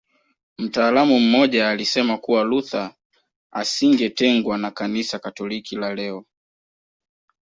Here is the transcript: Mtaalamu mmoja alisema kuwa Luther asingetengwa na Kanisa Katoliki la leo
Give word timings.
Mtaalamu 0.57 1.19
mmoja 1.19 1.69
alisema 1.69 2.17
kuwa 2.17 2.43
Luther 2.43 2.95
asingetengwa 3.51 4.57
na 4.57 4.71
Kanisa 4.71 5.19
Katoliki 5.19 5.75
la 5.75 5.95
leo 5.95 6.25